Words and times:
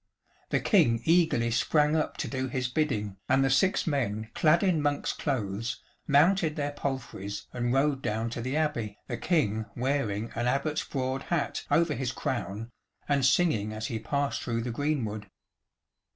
The 0.49 0.59
King 0.59 1.01
eagerly 1.05 1.51
sprang 1.51 1.95
up 1.95 2.17
to 2.17 2.27
do 2.27 2.47
his 2.47 2.67
bidding, 2.67 3.17
and 3.29 3.45
the 3.45 3.51
six 3.51 3.85
men 3.85 4.31
clad 4.33 4.63
in 4.63 4.81
monk's 4.81 5.13
clothes 5.13 5.79
mounted 6.07 6.55
their 6.55 6.71
palfreys 6.71 7.45
and 7.53 7.71
rode 7.71 8.01
down 8.01 8.31
to 8.31 8.41
the 8.41 8.57
Abbey, 8.57 8.97
the 9.07 9.17
King 9.17 9.67
wearing 9.75 10.31
an 10.33 10.47
Abbot's 10.47 10.83
broad 10.83 11.21
hat 11.29 11.67
over 11.69 11.93
his 11.93 12.11
crown 12.11 12.71
and 13.07 13.23
singing 13.23 13.73
as 13.73 13.89
he 13.93 13.99
passed 13.99 14.41
through 14.41 14.61
the 14.63 14.71
greenwood. 14.71 15.27